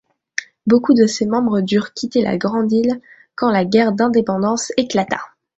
[0.65, 2.99] Beaucoup de ses membres durent quitter la grande île
[3.35, 5.19] quand la guerre d’indépendance éclata.